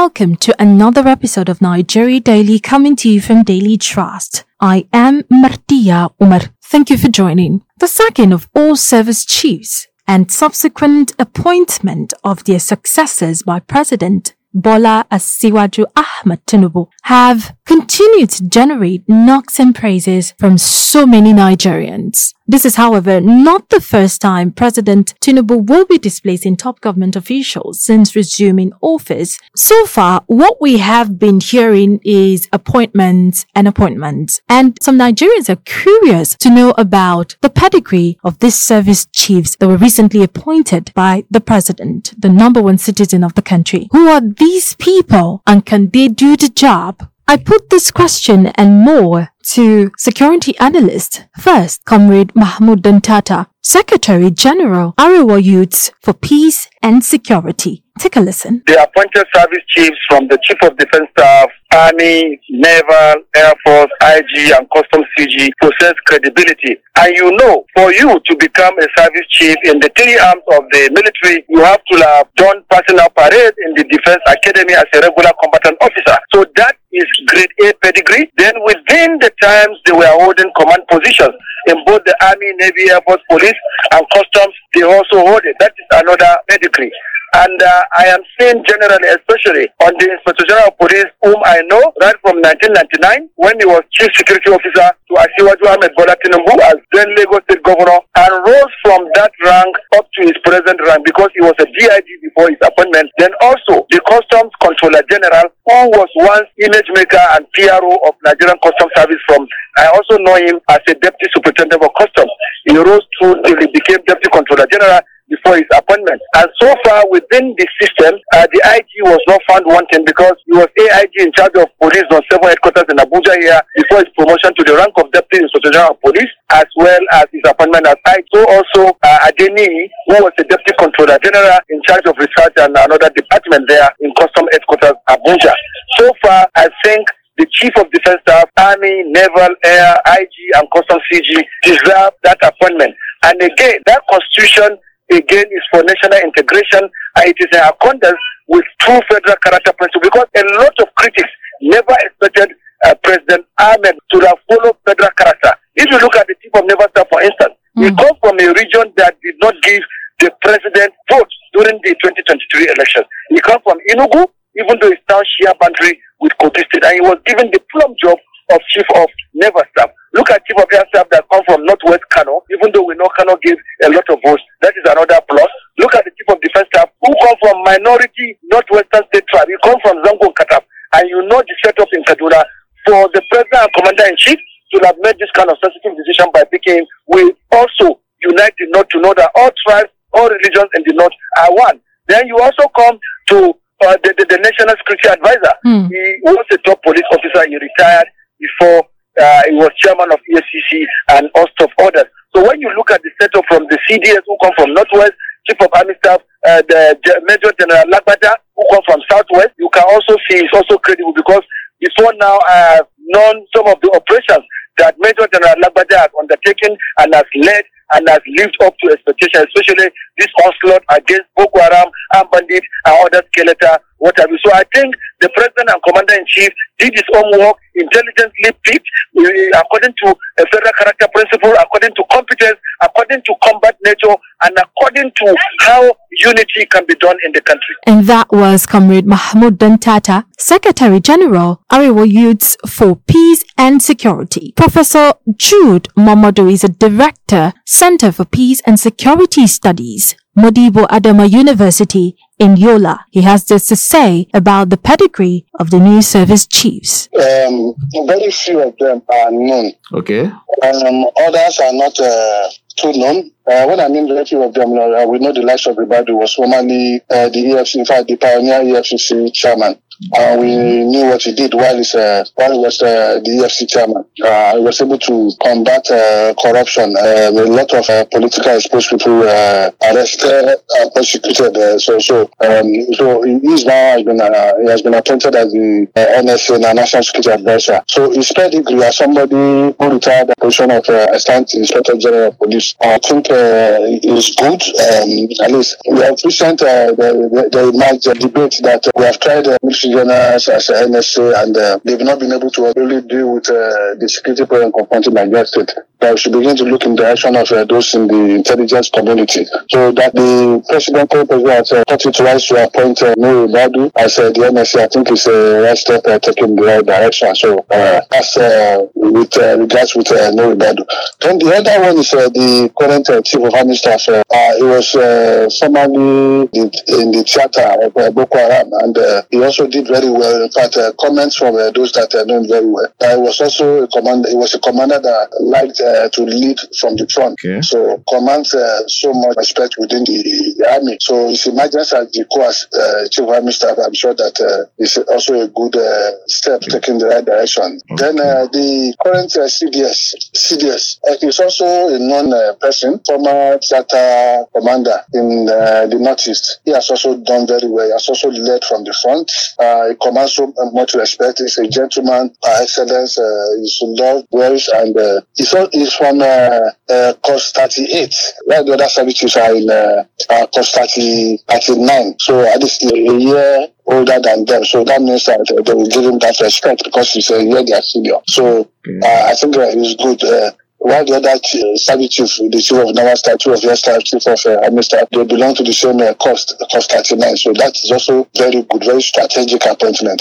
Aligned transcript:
Welcome 0.00 0.34
to 0.38 0.60
another 0.60 1.06
episode 1.06 1.48
of 1.48 1.62
Nigeria 1.62 2.18
Daily 2.18 2.58
coming 2.58 2.96
to 2.96 3.08
you 3.08 3.20
from 3.20 3.44
Daily 3.44 3.76
Trust. 3.78 4.42
I 4.60 4.88
am 4.92 5.22
Martia 5.30 6.10
Umar. 6.20 6.40
Thank 6.64 6.90
you 6.90 6.98
for 6.98 7.06
joining. 7.06 7.62
The 7.78 7.86
sacking 7.86 8.32
of 8.32 8.48
all 8.56 8.74
service 8.74 9.24
chiefs 9.24 9.86
and 10.08 10.32
subsequent 10.32 11.12
appointment 11.16 12.12
of 12.24 12.42
their 12.42 12.58
successors 12.58 13.44
by 13.44 13.60
President 13.60 14.34
Bola 14.52 15.06
Asiwaju 15.12 15.84
Ahmed 15.96 16.44
Tinubu 16.44 16.88
have 17.04 17.54
continued 17.64 18.30
to 18.30 18.48
generate 18.48 19.08
knocks 19.08 19.60
and 19.60 19.76
praises 19.76 20.34
from 20.40 20.58
so 20.58 21.06
many 21.06 21.32
Nigerians. 21.32 22.34
This 22.46 22.66
is, 22.66 22.76
however, 22.76 23.22
not 23.22 23.70
the 23.70 23.80
first 23.80 24.20
time 24.20 24.52
President 24.52 25.14
Tinubu 25.20 25.66
will 25.66 25.86
be 25.86 25.96
displacing 25.96 26.56
top 26.56 26.80
government 26.82 27.16
officials 27.16 27.82
since 27.82 28.14
resuming 28.14 28.72
office. 28.82 29.38
So 29.56 29.86
far, 29.86 30.22
what 30.26 30.60
we 30.60 30.76
have 30.76 31.18
been 31.18 31.40
hearing 31.40 32.00
is 32.04 32.46
appointments 32.52 33.46
and 33.54 33.66
appointments. 33.66 34.42
And 34.46 34.76
some 34.82 34.98
Nigerians 34.98 35.48
are 35.48 35.56
curious 35.64 36.36
to 36.36 36.50
know 36.50 36.74
about 36.76 37.36
the 37.40 37.48
pedigree 37.48 38.18
of 38.22 38.38
these 38.40 38.60
service 38.60 39.06
chiefs 39.06 39.56
that 39.56 39.68
were 39.68 39.78
recently 39.78 40.22
appointed 40.22 40.92
by 40.94 41.24
the 41.30 41.40
president, 41.40 42.12
the 42.20 42.28
number 42.28 42.60
one 42.62 42.76
citizen 42.76 43.24
of 43.24 43.34
the 43.36 43.42
country. 43.42 43.88
Who 43.92 44.08
are 44.08 44.20
these 44.20 44.74
people 44.74 45.42
and 45.46 45.64
can 45.64 45.88
they 45.88 46.08
do 46.08 46.36
the 46.36 46.50
job? 46.50 47.08
I 47.26 47.38
put 47.38 47.70
this 47.70 47.90
question 47.90 48.48
and 48.48 48.80
more 48.80 49.30
to 49.52 49.90
security 49.98 50.58
analyst. 50.58 51.24
First, 51.38 51.84
Comrade 51.84 52.34
Mahmoud 52.34 52.82
Dantata, 52.82 53.46
Secretary 53.62 54.30
General, 54.30 54.94
Arewa 54.98 55.42
Youths 55.42 55.90
for 56.00 56.12
Peace 56.12 56.68
and 56.82 57.04
Security. 57.04 57.82
Take 57.98 58.16
a 58.16 58.20
listen. 58.20 58.62
The 58.66 58.82
appointed 58.82 59.24
service 59.32 59.64
chiefs 59.68 59.96
from 60.10 60.26
the 60.26 60.36
Chief 60.42 60.58
of 60.64 60.76
Defense 60.76 61.08
Staff, 61.16 61.48
Army, 61.72 62.40
Naval, 62.50 63.22
Air 63.36 63.54
Force, 63.64 63.90
IG, 64.02 64.50
and 64.50 64.66
Customs 64.74 65.06
CG 65.16 65.50
possess 65.62 65.94
credibility. 66.06 66.76
And 66.98 67.16
you 67.16 67.30
know, 67.36 67.64
for 67.74 67.92
you 67.94 68.18
to 68.18 68.36
become 68.36 68.74
a 68.78 68.88
service 68.98 69.26
chief 69.30 69.56
in 69.64 69.78
the 69.78 69.90
three 69.96 70.18
arms 70.18 70.42
of 70.58 70.64
the 70.70 70.90
military, 70.90 71.44
you 71.48 71.62
have 71.62 71.82
to 71.90 71.96
have 72.02 72.26
done 72.34 72.64
personal 72.68 73.08
parade 73.16 73.54
in 73.66 73.74
the 73.74 73.84
Defense 73.84 74.22
Academy 74.26 74.74
as 74.74 74.86
a 74.94 75.00
regular 75.00 75.32
combatant 75.40 75.78
officer. 75.80 76.18
So 76.34 76.44
that 76.56 76.76
is 76.94 77.10
grade 77.26 77.50
eh, 77.62 77.70
A 77.70 77.74
pedigree. 77.82 78.30
Then 78.38 78.54
within 78.64 79.18
the 79.18 79.30
times 79.42 79.78
they 79.84 79.92
were 79.92 80.10
holding 80.22 80.50
command 80.56 80.82
positions 80.88 81.34
in 81.66 81.76
both 81.84 82.04
the 82.04 82.14
Army, 82.22 82.52
Navy, 82.56 82.90
Air 82.90 83.00
Force, 83.06 83.22
Police, 83.28 83.58
and 83.92 84.04
Customs, 84.12 84.54
they 84.74 84.82
also 84.82 85.24
hold 85.24 85.42
it. 85.44 85.56
That 85.60 85.72
is 85.78 85.86
another 86.02 86.36
pedigree. 86.48 86.92
And 87.34 87.58
uh, 87.62 87.82
I 87.98 88.06
am 88.14 88.22
saying 88.38 88.62
generally, 88.62 89.10
especially 89.10 89.66
on 89.82 89.90
the 89.98 90.06
General 90.46 90.70
of 90.70 90.78
Police, 90.78 91.10
whom 91.18 91.34
I 91.42 91.66
know 91.66 91.82
right 91.98 92.14
from 92.22 92.38
1999 92.38 93.26
when 93.42 93.58
he 93.58 93.66
was 93.66 93.82
Chief 93.90 94.06
Security 94.14 94.54
Officer 94.54 94.86
to 94.94 95.12
Asiwaju 95.18 95.66
Ahmed 95.66 95.90
Bola 95.98 96.14
Tinubu 96.22 96.54
as 96.70 96.78
then 96.94 97.10
Lagos 97.18 97.42
State 97.50 97.58
Governor 97.66 97.98
and 98.22 98.32
rose 98.46 98.74
from 98.86 99.02
that 99.18 99.34
rank 99.42 99.74
up 99.98 100.06
to 100.14 100.30
his 100.30 100.38
present 100.46 100.78
rank 100.86 101.02
because 101.02 101.26
he 101.34 101.42
was 101.42 101.58
a 101.58 101.66
DIG 101.66 102.06
before 102.22 102.54
his 102.54 102.60
appointment. 102.62 103.10
Then 103.18 103.34
also 103.42 103.82
the 103.90 103.98
Customs 104.06 104.54
Controller 104.62 105.02
General 105.10 105.50
who 105.66 105.90
was 105.90 106.10
once 106.22 106.46
image 106.62 106.86
maker 106.94 107.24
and 107.34 107.50
PRO 107.50 107.98
of 108.06 108.14
Nigerian 108.22 108.62
Customs 108.62 108.94
Service 108.94 109.22
from, 109.26 109.42
I 109.82 109.90
also 109.90 110.22
know 110.22 110.38
him 110.38 110.62
as 110.70 110.86
a 110.86 110.94
Deputy 111.02 111.26
Superintendent 111.34 111.82
of 111.82 111.90
Customs. 111.98 112.30
He 112.64 112.76
rose 112.76 113.04
through 113.20 113.42
till 113.44 113.56
he 113.60 113.66
became 113.72 113.98
Deputy 114.06 114.30
Controller 114.32 114.66
General 114.70 115.00
before 115.28 115.56
his 115.56 115.68
appointment. 115.72 116.20
And 116.36 116.48
so 116.60 116.74
far 116.84 117.04
within 117.10 117.54
the 117.56 117.66
system, 117.80 118.14
uh, 118.34 118.46
the 118.52 118.60
IG 118.76 118.88
was 119.08 119.20
not 119.26 119.40
found 119.48 119.64
wanting 119.66 120.04
because 120.04 120.36
he 120.44 120.52
was 120.52 120.68
AIG 120.76 121.12
in 121.20 121.32
charge 121.32 121.56
of 121.56 121.68
police 121.80 122.04
on 122.12 122.20
seven 122.30 122.48
headquarters 122.48 122.84
in 122.90 122.96
Abuja 123.00 123.32
here 123.40 123.60
before 123.76 124.04
his 124.04 124.12
promotion 124.16 124.52
to 124.56 124.62
the 124.64 124.74
rank 124.76 124.92
of 124.96 125.10
Deputy 125.12 125.44
Inspector 125.44 125.70
General 125.72 125.96
of 125.96 126.00
Police 126.04 126.32
as 126.52 126.68
well 126.76 127.00
as 127.16 127.26
his 127.32 127.42
appointment 127.48 127.86
as 127.88 127.96
IG. 128.12 128.24
So 128.34 128.40
also 128.44 128.82
uh, 129.02 129.18
Adeni, 129.28 129.88
who 130.12 130.16
was 130.24 130.32
the 130.36 130.44
Deputy 130.44 130.74
Controller 130.76 131.18
General 131.24 131.58
in 131.70 131.80
charge 131.88 132.04
of 132.06 132.16
research 132.20 132.54
and 132.60 132.76
another 132.76 133.08
department 133.16 133.64
there 133.68 133.88
in 134.00 134.12
Custom 134.20 134.44
Headquarters 134.52 134.96
Abuja. 135.08 135.52
So 135.98 136.12
far, 136.22 136.48
I 136.56 136.68
think 136.84 137.08
the 137.36 137.46
Chief 137.50 137.72
of 137.78 137.90
Defense 137.90 138.20
Staff, 138.22 138.48
Army, 138.56 139.02
Naval, 139.10 139.54
Air, 139.64 139.96
IG, 140.06 140.34
and 140.54 140.68
Customs 140.74 141.02
CG 141.12 141.42
deserve 141.62 142.12
that 142.22 142.38
appointment. 142.42 142.94
And 143.24 143.42
again, 143.42 143.80
that 143.86 144.02
constitution 144.10 144.78
again 145.10 145.46
is 145.50 145.64
for 145.70 145.82
national 145.82 146.18
integration 146.22 146.88
and 147.16 147.24
it 147.26 147.36
is 147.38 147.48
in 147.52 147.60
accordance 147.60 148.18
with 148.48 148.64
true 148.80 149.00
federal 149.10 149.36
character 149.42 149.72
principle 149.76 150.08
because 150.10 150.26
a 150.36 150.44
lot 150.60 150.74
of 150.80 150.88
critics 150.96 151.30
never 151.62 151.94
expected 152.00 152.54
uh, 152.86 152.94
President 153.02 153.46
Ahmed 153.60 153.96
to 154.12 154.18
have 154.26 154.38
followed 154.48 154.76
federal 154.84 155.10
character. 155.16 155.52
If 155.76 155.90
you 155.90 155.98
look 155.98 156.16
at 156.16 156.26
the 156.26 156.34
Chief 156.42 156.52
of 156.54 156.64
Naval 156.66 156.86
Staff, 156.90 157.08
for 157.10 157.22
instance, 157.22 157.54
mm. 157.76 157.84
he 157.84 157.90
comes 157.96 158.18
from 158.20 158.36
a 158.38 158.48
region 158.52 158.92
that 158.96 159.16
did 159.22 159.36
not 159.40 159.54
give 159.62 159.82
the 160.20 160.30
president 160.42 160.92
votes 161.10 161.34
during 161.52 161.80
the 161.82 161.92
2023 162.00 162.70
elections. 162.76 163.06
He 163.30 163.40
comes 163.40 163.62
from 163.64 163.78
Enugu, 163.90 164.28
even 164.56 164.78
though 164.80 164.88
it's 164.88 165.02
now 165.08 165.20
share 165.40 165.54
boundary 165.60 165.98
with 166.20 166.32
Kogi 166.40 166.64
State, 166.66 166.84
and 166.84 166.94
he 166.94 167.00
was 167.00 167.18
given 167.26 167.50
the 167.50 167.60
plum 167.72 167.94
job 168.02 168.18
of 168.52 168.60
Chief 168.70 168.86
of 168.94 169.08
Naval 169.34 169.62
Staff. 169.76 169.90
Look 170.12 170.30
at 170.30 170.44
Chief 170.46 170.56
of 170.58 170.68
Air 170.72 170.84
Staff 170.94 171.08
that 171.10 171.24
come 171.32 171.42
from 171.46 171.64
Northwest 171.66 172.04
Kano, 172.10 172.42
even 172.52 172.70
though 172.72 172.84
we 172.84 172.94
know 172.94 173.08
Kano 173.16 173.36
gives 173.42 173.60
a 173.82 173.88
lot 173.90 174.04
of 174.10 174.18
votes. 174.24 174.42
That 174.62 174.74
is 174.76 174.84
another 174.86 175.18
plus. 175.28 175.50
Look 175.78 175.94
at 175.94 176.04
the 176.04 176.12
Chief 176.14 176.28
of 176.30 176.40
Defense 176.40 176.68
Staff 176.74 176.90
who 177.02 177.12
come 177.24 177.36
from 177.40 177.64
minority 177.64 178.38
Northwestern 178.52 179.02
State 179.10 179.26
tribe. 179.32 179.48
You 179.48 179.58
come 179.64 179.80
from 179.82 179.98
Zangon 180.04 180.32
Kataf, 180.38 180.62
and 180.94 181.08
you 181.08 181.18
know 181.26 181.42
the 181.42 181.54
setup 181.64 181.88
in 181.92 182.04
Kaduna. 182.04 182.42
For 182.86 183.08
the 183.16 183.22
President 183.32 183.64
and 183.64 183.72
Commander 183.72 184.06
in 184.12 184.16
Chief 184.16 184.38
to 184.74 184.80
have 184.84 184.96
made 185.00 185.16
this 185.18 185.32
kind 185.34 185.48
of 185.48 185.56
sensitive 185.62 185.96
decision 186.04 186.28
by 186.32 186.44
picking, 186.44 186.84
we 187.08 187.32
also 187.50 187.98
unite 188.22 188.52
the 188.58 188.66
North 188.70 188.88
to 188.88 189.00
know 189.00 189.14
that 189.16 189.32
all 189.34 189.50
tribes, 189.66 189.88
all 190.12 190.28
religions 190.28 190.68
in 190.76 190.82
the 190.86 190.92
North 190.92 191.12
are 191.40 191.54
one. 191.54 191.80
Then 192.08 192.28
you 192.28 192.36
also 192.38 192.68
come 192.76 192.98
to 193.30 193.54
uh, 193.84 193.96
the, 194.02 194.14
the, 194.18 194.24
the, 194.28 194.38
National 194.38 194.74
Security 194.80 195.08
Advisor. 195.08 195.54
Mm. 195.64 195.88
He 195.88 196.20
was 196.24 196.46
a 196.52 196.58
top 196.58 196.82
police 196.82 197.06
officer. 197.12 197.48
He 197.48 197.56
retired 197.56 198.08
before 198.40 198.88
uh, 199.20 199.42
he 199.48 199.54
was 199.54 199.70
chairman 199.78 200.10
of 200.10 200.18
EFCC 200.32 200.84
and 201.12 201.30
host 201.34 201.54
of 201.60 201.70
others. 201.78 202.08
So 202.34 202.42
when 202.42 202.60
you 202.60 202.70
look 202.76 202.90
at 202.90 203.02
the 203.02 203.10
setup 203.20 203.44
from 203.46 203.66
the 203.70 203.78
CDS 203.86 204.26
who 204.26 204.36
come 204.42 204.52
from 204.56 204.74
Northwest, 204.74 205.12
Chief 205.46 205.60
of 205.60 205.70
Army 205.76 205.94
Staff, 206.02 206.20
uh, 206.46 206.62
the 206.66 207.20
Major 207.28 207.52
General 207.60 207.84
Lagbaja 207.92 208.34
who 208.56 208.64
come 208.72 208.82
from 208.86 209.00
Southwest, 209.10 209.54
you 209.58 209.68
can 209.72 209.84
also 209.86 210.16
see 210.28 210.40
it's 210.40 210.54
also 210.54 210.78
credible 210.78 211.12
because 211.12 211.42
before 211.78 212.12
now 212.18 212.38
I 212.48 212.80
have 212.80 212.88
known 212.98 213.46
some 213.54 213.68
of 213.68 213.78
the 213.82 213.92
operations 213.94 214.44
that 214.78 214.96
Major 214.98 215.28
General 215.30 215.54
Lagbaja 215.62 216.08
has 216.08 216.12
undertaken 216.18 216.76
and 216.98 217.14
has 217.14 217.28
led 217.36 217.64
and 217.92 218.08
has 218.08 218.20
lived 218.26 218.56
up 218.64 218.74
to 218.82 218.92
expectation, 218.92 219.46
especially 219.46 219.90
this 220.18 220.28
onslaught 220.44 220.84
against 220.90 221.28
Boko 221.36 221.60
Haram, 221.60 221.90
and 222.14 222.30
bandits, 222.30 222.66
and 222.86 222.96
other 223.06 223.22
skeleton, 223.32 223.78
what 223.98 224.18
have 224.18 224.30
you. 224.30 224.38
So 224.44 224.52
I 224.52 224.64
think 224.74 224.94
the 225.20 225.30
president 225.30 225.70
and 225.70 225.82
commander 225.86 226.14
in 226.14 226.26
chief 226.26 226.50
did 226.78 226.92
his 226.92 227.08
own 227.16 227.38
work, 227.38 227.56
intelligently 227.74 228.52
picked 228.62 228.86
uh, 229.16 229.60
according 229.60 229.94
to 230.04 230.14
a 230.38 230.44
federal 230.52 230.72
character 230.78 231.08
principle, 231.14 231.52
according 231.58 231.94
to 231.94 232.04
competence, 232.10 232.58
according 232.82 233.22
to 233.22 233.34
combat 233.42 233.76
nature, 233.84 234.14
and 234.44 234.58
according 234.58 235.10
to 235.16 235.34
how 235.60 235.80
unity 236.10 236.66
can 236.66 236.84
be 236.86 236.94
done 236.96 237.16
in 237.24 237.32
the 237.32 237.40
country. 237.40 237.74
And 237.86 238.04
that 238.06 238.30
was 238.30 238.66
Comrade 238.66 239.06
Mahmoud 239.06 239.58
Dantata, 239.58 240.24
Secretary 240.38 241.00
General, 241.00 241.62
Arewa 241.72 242.10
Youths 242.10 242.56
for 242.68 242.96
Peace 242.96 243.44
and 243.56 243.82
Security. 243.82 244.52
Professor 244.56 245.14
Jude 245.36 245.88
Momodu 245.96 246.52
is 246.52 246.64
a 246.64 246.68
director, 246.68 247.52
Center 247.64 248.12
for 248.12 248.24
Peace 248.24 248.60
and 248.66 248.78
Security 248.78 249.46
Studies, 249.46 250.03
Modibo 250.36 250.86
Adama 250.88 251.30
University 251.30 252.16
in 252.38 252.56
Yola. 252.56 253.04
He 253.10 253.22
has 253.22 253.44
this 253.44 253.66
to 253.68 253.76
say 253.76 254.26
about 254.34 254.70
the 254.70 254.76
pedigree 254.76 255.46
of 255.60 255.70
the 255.70 255.78
new 255.78 256.02
service 256.02 256.46
chiefs. 256.46 257.08
Um, 257.14 257.74
very 258.06 258.30
few 258.30 258.60
of 258.60 258.76
them 258.78 259.02
are 259.08 259.30
known. 259.30 259.72
Okay. 259.92 260.24
Um, 260.62 261.04
others 261.20 261.58
are 261.60 261.72
not 261.72 261.98
uh, 262.00 262.48
too 262.76 262.92
known. 262.92 263.30
Uh, 263.46 263.66
when 263.66 263.78
I 263.78 263.88
mean 263.88 264.08
very 264.08 264.24
few 264.24 264.42
of 264.42 264.54
them, 264.54 264.72
uh, 264.72 265.06
we 265.06 265.18
know 265.18 265.32
the 265.32 265.42
likes 265.42 265.66
of 265.66 265.76
Ribadu 265.76 266.18
was 266.18 266.34
formerly 266.34 267.00
uh, 267.10 267.28
the 267.28 267.44
EFC, 267.44 267.76
in 267.76 267.84
fact, 267.84 268.08
the 268.08 268.16
pioneer 268.16 268.60
EFCC 268.60 269.32
chairman. 269.32 269.78
Uh, 270.16 270.36
we 270.38 270.84
knew 270.84 271.06
what 271.06 271.22
he 271.22 271.32
did 271.32 271.54
while, 271.54 271.80
uh, 271.94 272.24
while 272.34 272.52
he 272.52 272.58
was 272.58 272.82
uh, 272.82 273.20
the 273.24 273.30
EFC 273.42 273.68
chairman. 273.68 274.04
Uh, 274.22 274.56
he 274.56 274.62
was 274.62 274.80
able 274.80 274.98
to 274.98 275.30
combat 275.42 275.88
uh, 275.90 276.34
corruption. 276.40 276.94
Uh, 276.96 277.30
a 277.30 277.46
lot 277.46 277.72
of 277.72 277.86
politically 278.10 278.54
exposed 278.54 278.90
people 278.90 279.22
arrested 279.22 280.58
and 280.78 280.92
prosecuted. 280.92 281.80
So, 281.80 281.98
so, 281.98 282.22
um, 282.40 282.92
so 282.94 283.22
he's 283.22 283.64
now 283.64 283.94
has 283.94 284.02
been, 284.02 284.18
he 284.18 284.70
has 284.70 284.82
been 284.82 284.94
appointed 284.94 285.34
as 285.34 285.52
the 285.52 285.86
NSA, 285.96 286.74
National 286.74 287.02
Security 287.02 287.30
Advisor. 287.30 287.80
So 287.88 288.10
his 288.10 288.32
pedigree 288.32 288.82
as 288.82 288.96
somebody 288.96 289.34
who 289.36 289.74
retired 289.78 290.28
the 290.28 290.34
position 290.40 290.70
of 290.70 290.88
uh, 290.88 291.06
Assistant 291.10 291.54
Inspector 291.54 291.96
General 291.98 292.28
of 292.28 292.38
Police, 292.38 292.74
I 292.80 292.98
think 292.98 293.30
uh, 293.30 293.78
is 294.02 294.34
good. 294.36 294.62
Um, 294.62 295.28
at 295.44 295.50
least 295.52 295.76
we 295.90 296.00
have 296.00 296.16
recent 296.24 296.60
the, 296.60 296.94
the, 296.96 297.70
the 298.02 298.14
debate 298.14 298.58
that 298.62 298.82
we 298.96 299.04
have 299.04 299.18
tried 299.20 299.46
uh, 299.46 299.58
as 299.98 300.48
uh, 300.48 300.58
NSA 300.58 301.42
and 301.42 301.56
uh, 301.56 301.78
they've 301.84 302.00
not 302.00 302.18
been 302.18 302.32
able 302.32 302.50
to 302.50 302.72
really 302.76 303.00
deal 303.02 303.34
with 303.34 303.48
uh, 303.48 303.94
the 303.98 304.08
security 304.08 304.44
problem 304.46 304.72
confronting 304.72 305.14
Nigeria 305.14 305.46
State. 305.46 305.72
That 306.00 306.18
should 306.18 306.32
begin 306.32 306.56
to 306.56 306.64
look 306.64 306.84
in 306.84 306.96
the 306.96 307.02
direction 307.02 307.36
of 307.36 307.50
uh, 307.50 307.64
those 307.64 307.94
in 307.94 308.06
the 308.08 308.34
intelligence 308.34 308.90
community. 308.90 309.46
So 309.70 309.92
that 309.92 310.14
the 310.14 310.62
president, 310.68 311.10
president 311.10 311.48
has 311.48 311.72
uh, 311.72 311.82
thought 311.88 312.04
it 312.06 312.20
wise 312.20 312.46
to 312.48 312.64
appoint 312.64 313.02
uh, 313.02 313.14
Nuhu 313.16 313.48
Ribadu 313.48 313.90
as 313.96 314.18
uh, 314.18 314.30
the 314.30 314.40
NSA, 314.52 314.80
I 314.84 314.88
think 314.88 315.10
is 315.10 315.26
a 315.26 315.62
right 315.62 315.78
step 315.78 316.02
uh, 316.06 316.18
taking 316.18 316.56
the 316.56 316.62
right 316.62 316.84
direction. 316.84 317.34
So 317.34 317.64
uh, 317.70 318.00
that's 318.10 318.36
uh, 318.36 318.86
with 318.94 319.36
uh, 319.38 319.58
regards 319.58 319.94
with 319.94 320.10
uh, 320.12 320.30
Nuhu 320.32 320.54
Ribadu. 320.56 320.84
Then 321.20 321.38
the 321.38 321.54
other 321.56 321.80
one 321.82 321.98
is 321.98 322.12
uh, 322.12 322.28
the 322.28 322.70
current 322.78 323.08
uh, 323.08 323.22
chief 323.22 323.40
of 323.42 323.54
army 323.54 323.74
staff. 323.74 324.06
Uh, 324.08 324.22
uh, 324.30 324.56
he 324.56 324.62
was 324.64 324.94
uh, 324.94 325.48
formerly 325.58 326.48
in 326.52 327.06
the 327.16 327.22
theater 327.24 327.86
of 327.86 327.96
uh, 327.96 328.10
Boko 328.10 328.36
Haram, 328.38 328.68
and 328.82 328.96
uh, 328.98 329.22
he 329.30 329.42
also 329.42 329.66
did 329.66 329.86
very 329.88 330.10
well. 330.10 330.42
In 330.42 330.50
fact, 330.50 330.76
uh, 330.76 330.92
comments 331.00 331.36
from 331.36 331.54
uh, 331.56 331.70
those 331.70 331.92
that 331.92 332.12
uh, 332.14 332.24
know 332.24 332.42
him 332.42 332.48
very 332.48 332.66
well. 332.66 332.88
Uh, 333.00 333.16
he 333.16 333.22
was 333.22 333.40
also 333.40 333.84
a 333.84 333.88
commander. 333.88 334.28
He 334.28 334.36
was 334.36 334.54
a 334.54 334.60
commander 334.60 334.98
that 335.00 335.28
liked 335.40 335.80
uh, 335.80 335.93
to 336.12 336.22
lead 336.24 336.58
from 336.80 336.96
the 336.96 337.06
front. 337.12 337.36
Okay. 337.44 337.60
So 337.62 338.02
commands 338.08 338.54
uh, 338.54 338.86
so 338.88 339.12
much 339.12 339.36
respect 339.36 339.76
within 339.78 340.04
the, 340.04 340.18
the 340.58 340.66
army. 340.72 340.96
So 341.00 341.28
his 341.28 341.46
emergence 341.46 341.92
as 341.92 342.10
the 342.12 342.24
course 342.26 342.66
uh, 342.74 343.08
chief 343.10 343.28
army 343.28 343.52
staff, 343.52 343.76
I'm 343.84 343.94
sure 343.94 344.14
that 344.14 344.36
uh, 344.40 344.70
is 344.78 344.96
also 344.98 345.40
a 345.40 345.48
good 345.48 345.76
uh, 345.76 346.10
step 346.26 346.60
taking 346.62 346.98
the 346.98 347.06
right 347.08 347.24
direction. 347.24 347.80
Then 347.96 348.18
uh, 348.20 348.46
the 348.52 348.94
current 349.04 349.34
uh, 349.36 349.46
CDS, 349.46 350.14
CDS 350.34 350.98
uh, 351.08 351.16
is 351.26 351.40
also 351.40 351.64
a 351.94 351.98
known 351.98 352.32
uh, 352.32 352.54
person, 352.60 353.00
former 353.06 353.58
theater 353.58 354.44
commander 354.54 354.98
in 355.12 355.48
uh, 355.48 355.86
the 355.86 355.98
Northeast. 356.00 356.60
He 356.64 356.72
has 356.72 356.90
also 356.90 357.16
done 357.18 357.46
very 357.46 357.68
well. 357.68 357.86
He 357.86 357.92
has 357.92 358.08
also 358.08 358.30
led 358.30 358.64
from 358.64 358.84
the 358.84 358.94
front. 359.02 359.30
Uh, 359.58 359.88
he 359.90 359.94
commands 360.00 360.34
so 360.34 360.52
much 360.72 360.94
respect. 360.94 361.38
He's 361.38 361.58
a 361.58 361.68
gentleman 361.68 362.30
par 362.42 362.62
excellence. 362.62 363.18
Uh, 363.18 363.46
he's 363.60 363.78
loved 363.82 364.26
well, 364.30 364.56
and 364.74 364.96
uh, 364.96 365.20
he's, 365.36 365.52
al- 365.54 365.70
he's 365.74 365.92
from 365.92 366.20
uh, 366.20 366.70
uh, 366.88 367.14
Cost 367.24 367.54
38. 367.56 368.14
While 368.46 368.64
the 368.64 368.72
other 368.74 368.88
services 368.88 369.36
are 369.36 369.54
in 369.54 369.68
uh, 369.68 370.04
uh, 370.30 370.46
Cost 370.54 370.74
30, 370.74 371.38
39. 371.50 372.14
So 372.20 372.40
at 372.40 372.62
least 372.62 372.82
a 372.84 372.96
year 372.96 373.68
older 373.86 374.18
than 374.20 374.44
them. 374.44 374.64
So 374.64 374.84
that 374.84 375.02
means 375.02 375.24
that 375.26 375.44
they 375.66 375.74
will 375.74 375.88
give 375.88 376.04
him 376.04 376.18
that 376.20 376.38
respect 376.40 376.82
because 376.84 377.12
he's 377.12 377.30
a 377.30 377.42
year 377.42 377.64
their 377.64 377.82
senior. 377.82 378.18
So 378.26 378.70
uh, 379.02 379.24
I 379.26 379.34
think 379.34 379.56
uh, 379.56 379.70
he's 379.72 379.96
good. 379.96 380.22
Uh, 380.24 380.52
while 380.84 381.02
the 381.02 381.16
other 381.16 381.32
uh, 381.32 381.76
service 381.80 382.08
chief, 382.12 382.28
the 382.52 382.60
chief 382.60 382.76
of 382.76 382.94
Naval 382.94 383.16
Staff, 383.16 383.38
chief 383.40 383.54
of 383.56 383.64
Air 383.64 383.74
Staff, 383.74 384.04
chief 384.04 384.20
of 384.28 384.36
uh, 384.44 384.60
Army 384.68 384.82
they 384.84 385.24
belong 385.24 385.54
to 385.56 385.64
the 385.64 385.72
same 385.72 385.96
uh, 386.04 386.12
cost, 386.20 386.60
cost 386.70 386.92
39. 386.92 387.36
So 387.38 387.52
that 387.54 387.72
is 387.72 387.90
also 387.90 388.28
very 388.36 388.60
good, 388.68 388.84
very 388.84 389.00
strategic 389.00 389.64
appointment. 389.64 390.20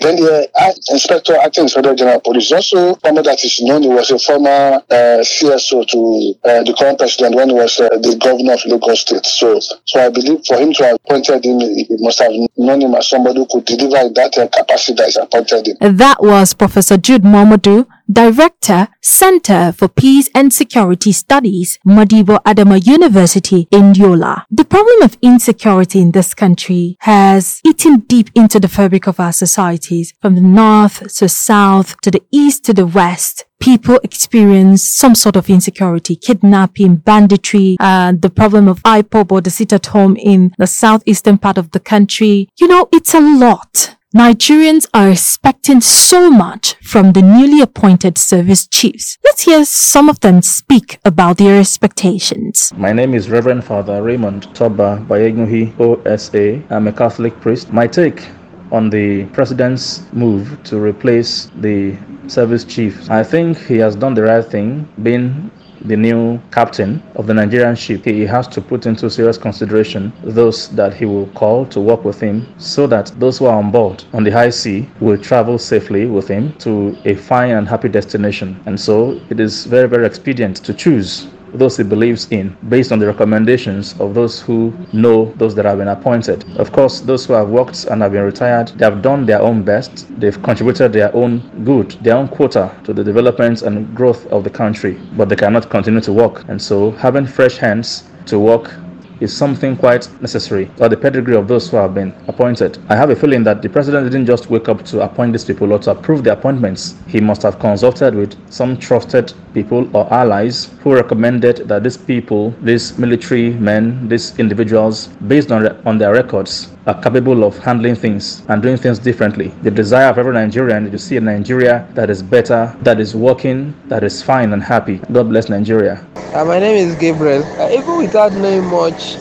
Then 0.00 0.16
the 0.16 0.50
uh, 0.58 0.72
Inspector, 0.90 1.30
Acting 1.38 1.70
Inspector 1.70 1.94
General 1.94 2.18
Police, 2.20 2.50
also 2.50 2.98
someone 3.06 3.22
that 3.22 3.38
is 3.44 3.62
known, 3.62 3.82
he 3.84 3.88
was 3.88 4.10
a 4.10 4.18
former 4.18 4.82
uh, 4.90 5.22
CSO 5.22 5.86
to 5.86 6.00
uh, 6.42 6.66
the 6.66 6.74
current 6.74 6.98
president 6.98 7.36
when 7.38 7.50
he 7.50 7.54
was 7.54 7.78
uh, 7.78 7.86
the 8.02 8.18
governor 8.18 8.54
of 8.58 8.66
Lagos 8.66 9.06
State. 9.06 9.24
So, 9.24 9.60
so 9.86 10.00
I 10.02 10.10
believe 10.10 10.42
for 10.44 10.58
him 10.58 10.72
to 10.74 10.90
have 10.90 10.98
appointed 11.06 11.44
him, 11.46 11.60
he 11.60 11.84
he 11.86 11.96
must 12.02 12.18
have 12.18 12.32
known 12.58 12.82
him 12.82 12.94
as 12.96 13.08
somebody 13.08 13.38
who 13.38 13.46
could 13.46 13.64
deliver 13.64 14.10
that 14.10 14.36
uh, 14.38 14.48
capacity 14.48 14.94
that 14.98 15.08
is 15.08 15.16
appointed 15.16 15.68
him. 15.70 15.96
That 15.96 16.18
was 16.20 16.52
Professor 16.52 16.96
Jude 16.96 17.22
Momodu, 17.22 17.86
Director, 18.10 18.88
Center 19.00 19.72
for 19.72 19.88
Peace 19.88 20.28
and 20.34 20.52
Security 20.52 21.10
Studies, 21.12 21.78
Modibo 21.86 22.42
Adama 22.44 22.84
University 22.84 23.66
in 23.70 23.94
Yola. 23.94 24.46
The 24.50 24.64
problem 24.64 25.02
of 25.02 25.16
insecurity 25.22 26.00
in 26.00 26.10
this 26.10 26.34
country 26.34 26.96
has 27.00 27.60
eaten 27.64 28.00
deep 28.00 28.30
into 28.34 28.60
the 28.60 28.68
fabric 28.68 29.06
of 29.06 29.18
our 29.18 29.32
societies, 29.32 30.12
from 30.20 30.34
the 30.34 30.42
north 30.42 31.14
to 31.16 31.28
south 31.28 32.00
to 32.02 32.10
the 32.10 32.22
east 32.30 32.64
to 32.66 32.74
the 32.74 32.86
west 32.86 33.46
people 33.64 33.98
experience 34.02 34.84
some 34.84 35.14
sort 35.14 35.36
of 35.36 35.48
insecurity, 35.48 36.14
kidnapping, 36.14 36.96
banditry, 36.96 37.78
uh, 37.80 38.12
the 38.12 38.28
problem 38.28 38.68
of 38.68 38.82
IPOB 38.82 39.32
or 39.32 39.40
the 39.40 39.48
sit 39.48 39.72
at 39.72 39.86
home 39.86 40.16
in 40.16 40.52
the 40.58 40.66
southeastern 40.66 41.38
part 41.38 41.56
of 41.56 41.70
the 41.70 41.80
country. 41.80 42.50
You 42.60 42.68
know, 42.68 42.88
it's 42.92 43.14
a 43.14 43.20
lot. 43.20 43.96
Nigerians 44.14 44.86
are 44.94 45.10
expecting 45.10 45.80
so 45.80 46.30
much 46.30 46.76
from 46.80 47.14
the 47.14 47.20
newly 47.20 47.60
appointed 47.60 48.16
service 48.16 48.64
chiefs. 48.68 49.18
Let's 49.24 49.42
hear 49.42 49.64
some 49.64 50.08
of 50.08 50.20
them 50.20 50.40
speak 50.40 51.00
about 51.04 51.38
their 51.38 51.58
expectations. 51.58 52.72
My 52.76 52.92
name 52.92 53.12
is 53.12 53.28
Reverend 53.28 53.64
Father 53.64 54.00
Raymond 54.04 54.54
Toba 54.54 55.04
Bayeguhi, 55.08 55.74
OSA. 55.80 56.62
I'm 56.70 56.86
a 56.86 56.92
Catholic 56.92 57.40
priest. 57.40 57.72
My 57.72 57.88
take 57.88 58.24
on 58.70 58.88
the 58.88 59.24
president's 59.32 60.04
move 60.12 60.62
to 60.62 60.78
replace 60.78 61.50
the 61.56 61.96
service 62.28 62.62
chief, 62.64 63.10
I 63.10 63.24
think 63.24 63.58
he 63.58 63.78
has 63.78 63.96
done 63.96 64.14
the 64.14 64.22
right 64.22 64.44
thing, 64.44 64.88
being 65.02 65.50
the 65.84 65.96
new 65.96 66.40
captain 66.50 67.02
of 67.14 67.26
the 67.26 67.34
Nigerian 67.34 67.76
ship, 67.76 68.04
he 68.04 68.22
has 68.22 68.48
to 68.48 68.60
put 68.60 68.86
into 68.86 69.10
serious 69.10 69.36
consideration 69.36 70.12
those 70.22 70.68
that 70.70 70.94
he 70.94 71.04
will 71.04 71.26
call 71.28 71.66
to 71.66 71.80
work 71.80 72.04
with 72.04 72.20
him 72.20 72.46
so 72.58 72.86
that 72.86 73.12
those 73.20 73.38
who 73.38 73.46
are 73.46 73.56
on 73.58 73.70
board 73.70 74.02
on 74.12 74.24
the 74.24 74.30
high 74.30 74.50
sea 74.50 74.88
will 75.00 75.18
travel 75.18 75.58
safely 75.58 76.06
with 76.06 76.26
him 76.28 76.52
to 76.54 76.96
a 77.04 77.14
fine 77.14 77.50
and 77.50 77.68
happy 77.68 77.88
destination. 77.88 78.60
And 78.66 78.80
so 78.80 79.20
it 79.28 79.40
is 79.40 79.66
very, 79.66 79.88
very 79.88 80.06
expedient 80.06 80.56
to 80.64 80.72
choose 80.72 81.26
those 81.54 81.76
he 81.76 81.82
believes 81.82 82.28
in 82.30 82.56
based 82.68 82.92
on 82.92 82.98
the 82.98 83.06
recommendations 83.06 83.98
of 84.00 84.14
those 84.14 84.40
who 84.40 84.72
know 84.92 85.32
those 85.36 85.54
that 85.54 85.64
have 85.64 85.78
been 85.78 85.88
appointed. 85.88 86.44
Of 86.58 86.72
course, 86.72 87.00
those 87.00 87.24
who 87.26 87.32
have 87.32 87.48
worked 87.48 87.84
and 87.84 88.02
have 88.02 88.12
been 88.12 88.24
retired, 88.24 88.68
they 88.76 88.84
have 88.84 89.02
done 89.02 89.26
their 89.26 89.40
own 89.40 89.62
best. 89.62 90.06
They've 90.20 90.40
contributed 90.42 90.92
their 90.92 91.14
own 91.14 91.38
good, 91.64 91.92
their 92.02 92.16
own 92.16 92.28
quota 92.28 92.74
to 92.84 92.92
the 92.92 93.04
development 93.04 93.62
and 93.62 93.94
growth 93.94 94.26
of 94.26 94.44
the 94.44 94.50
country, 94.50 95.00
but 95.16 95.28
they 95.28 95.36
cannot 95.36 95.70
continue 95.70 96.00
to 96.02 96.12
work. 96.12 96.44
And 96.48 96.60
so 96.60 96.90
having 96.92 97.26
fresh 97.26 97.56
hands 97.56 98.04
to 98.26 98.38
work 98.38 98.72
is 99.20 99.36
something 99.36 99.76
quite 99.76 100.08
necessary, 100.20 100.70
or 100.78 100.88
the 100.88 100.96
pedigree 100.96 101.36
of 101.36 101.48
those 101.48 101.70
who 101.70 101.76
have 101.76 101.94
been 101.94 102.14
appointed. 102.28 102.78
I 102.88 102.96
have 102.96 103.10
a 103.10 103.16
feeling 103.16 103.44
that 103.44 103.62
the 103.62 103.68
president 103.68 104.10
didn't 104.10 104.26
just 104.26 104.50
wake 104.50 104.68
up 104.68 104.84
to 104.86 105.02
appoint 105.02 105.32
these 105.32 105.44
people 105.44 105.72
or 105.72 105.78
to 105.80 105.92
approve 105.92 106.24
the 106.24 106.32
appointments. 106.32 106.96
He 107.06 107.20
must 107.20 107.42
have 107.42 107.58
consulted 107.58 108.14
with 108.14 108.36
some 108.52 108.76
trusted 108.76 109.32
people 109.52 109.88
or 109.96 110.12
allies 110.12 110.70
who 110.82 110.94
recommended 110.94 111.68
that 111.68 111.82
these 111.82 111.96
people, 111.96 112.50
these 112.62 112.98
military 112.98 113.50
men, 113.54 114.08
these 114.08 114.38
individuals, 114.38 115.08
based 115.28 115.52
on, 115.52 115.66
on 115.86 115.98
their 115.98 116.12
records, 116.12 116.73
are 116.86 117.00
capable 117.00 117.44
of 117.44 117.56
handling 117.58 117.94
things 117.94 118.42
and 118.48 118.62
doing 118.62 118.76
things 118.76 118.98
differently. 118.98 119.48
The 119.62 119.70
desire 119.70 120.08
of 120.08 120.18
every 120.18 120.34
Nigerian 120.34 120.86
is 120.86 120.92
to 120.92 120.98
see 120.98 121.16
a 121.16 121.20
Nigeria 121.20 121.86
that 121.94 122.10
is 122.10 122.22
better, 122.22 122.76
that 122.82 123.00
is 123.00 123.14
working, 123.14 123.74
that 123.88 124.04
is 124.04 124.22
fine 124.22 124.52
and 124.52 124.62
happy. 124.62 125.00
God 125.12 125.28
bless 125.30 125.48
Nigeria. 125.48 126.04
Uh, 126.34 126.44
my 126.44 126.58
name 126.58 126.76
is 126.76 126.94
Gabriel. 126.96 127.42
Uh, 127.58 127.70
even 127.72 127.96
without 127.96 128.32
knowing 128.34 128.64
much 128.66 129.16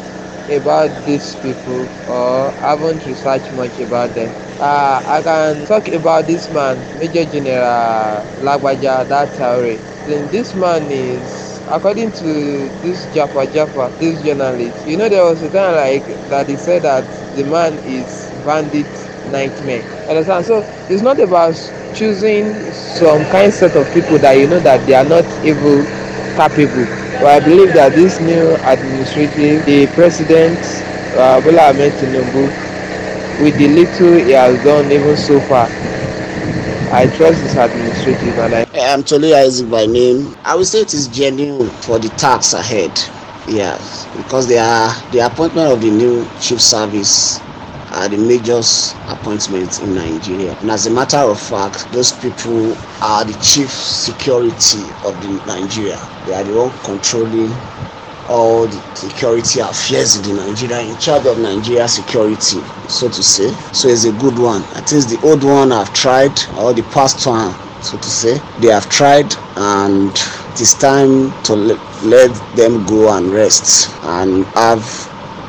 about 0.50 0.90
these 1.06 1.36
people 1.36 1.88
or 2.12 2.52
haven't 2.60 3.06
researched 3.06 3.52
much 3.54 3.80
about 3.80 4.14
them, 4.14 4.30
uh, 4.60 5.02
I 5.06 5.22
can 5.22 5.66
talk 5.66 5.88
about 5.88 6.28
this 6.28 6.50
man, 6.52 6.78
Major 7.00 7.24
General 7.26 8.24
Lagbaja. 8.42 9.08
Then 10.06 10.30
this 10.32 10.54
man 10.54 10.84
is, 10.92 11.62
according 11.70 12.12
to 12.12 12.24
this 12.84 13.06
Jaafar 13.16 13.48
Jaafar, 13.48 13.90
this 14.00 14.22
journalist, 14.22 14.86
you 14.86 14.98
know, 14.98 15.08
there 15.08 15.24
was 15.24 15.42
a 15.44 15.50
time 15.50 15.76
like 15.76 16.06
that 16.30 16.50
he 16.50 16.58
said 16.58 16.82
that 16.82 17.06
the 17.36 17.44
man 17.46 17.74
is 17.86 18.30
bandit 18.46 18.86
nightmare. 19.32 19.84
Understand? 20.10 20.46
So 20.46 20.62
it's 20.90 21.02
not 21.02 21.20
about 21.20 21.54
choosing 21.96 22.54
some 22.72 23.24
kind 23.32 23.54
set 23.54 23.76
of 23.76 23.92
people 23.94 24.18
that 24.20 24.34
you 24.34 24.48
know 24.48 24.60
that 24.60 24.86
they 24.88 24.94
are 24.94 25.04
not 25.06 25.26
able 25.46 25.84
capable. 26.36 26.86
But 27.22 27.26
I 27.26 27.40
believe 27.40 27.74
that 27.74 27.94
this 27.94 28.20
new 28.20 28.56
administrative, 28.66 29.66
the 29.66 29.88
president, 29.94 30.58
uh, 31.18 31.40
Bola 31.42 31.70
Ahmed 31.70 31.94
Tinubu, 31.94 32.50
with 33.42 33.58
the 33.58 33.68
little 33.68 34.14
he 34.26 34.32
has 34.32 34.62
done 34.64 34.92
even 34.92 35.16
so 35.18 35.40
far, 35.42 35.68
I 36.92 37.08
trust 37.18 37.42
this 37.42 37.56
administrative 37.56 38.38
and 38.40 38.54
I 38.56 38.66
I'm 38.76 39.04
Tolu 39.04 39.34
Isaac 39.34 39.70
by 39.70 39.86
name. 39.86 40.36
I 40.44 40.56
would 40.56 40.68
say 40.68 40.82
it 40.82 40.94
is 40.94 41.08
genuine 41.08 41.70
for 41.82 41.98
the 42.00 42.10
tax 42.10 42.54
ahead. 42.54 42.92
Yes, 43.48 44.08
because 44.16 44.48
they 44.48 44.58
are 44.58 44.88
uh, 44.90 45.12
the 45.12 45.20
appointment 45.20 45.68
of 45.72 45.82
the 45.82 45.92
new 45.92 46.26
chief 46.40 46.62
service 46.62 47.40
are 47.92 48.08
the 48.08 48.18
major 48.18 48.62
appointments 49.08 49.80
in 49.80 49.94
Nigeria. 49.96 50.58
And 50.62 50.72
as 50.72 50.88
a 50.88 50.92
matter 50.92 51.18
of 51.18 51.40
fact, 51.40 51.92
those 51.92 52.12
people 52.14 52.74
are 53.02 53.26
the 53.26 53.34
chief 53.44 53.70
security 53.70 54.82
of 55.06 55.14
the 55.22 55.44
Nigeria. 55.46 56.00
They 56.26 56.34
are 56.34 56.44
the 56.44 56.54
one 56.58 56.72
controlling 56.84 57.52
all 58.30 58.66
the 58.66 58.96
security 58.96 59.60
affairs 59.60 60.16
in 60.26 60.38
Nigeria, 60.38 60.80
in 60.80 60.98
charge 60.98 61.26
of 61.26 61.38
Nigeria 61.38 61.88
security, 61.88 62.62
so 62.88 63.10
to 63.10 63.22
say. 63.22 63.52
So 63.74 63.90
it's 63.90 64.06
a 64.06 64.14
good 64.14 64.40
one. 64.40 64.64
I 64.74 64.82
think 64.82 65.08
the 65.10 65.20
old 65.24 65.44
one 65.44 65.72
I've 65.72 65.94
tried, 65.94 66.32
or 66.58 66.74
the 66.74 66.84
past 66.94 67.28
one, 67.28 67.54
so 67.84 67.98
to 67.98 68.10
say. 68.10 68.40
They 68.62 68.70
have 68.70 68.90
tried, 68.90 69.36
and 69.58 70.18
it 70.54 70.62
is 70.62 70.76
time 70.76 71.32
to 71.42 71.56
let, 71.56 72.32
them 72.56 72.86
go 72.86 73.12
and 73.18 73.32
rest 73.32 73.90
and 74.04 74.46
have 74.54 74.84